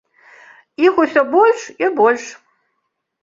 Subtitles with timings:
[0.85, 2.25] Іх усё больш і больш.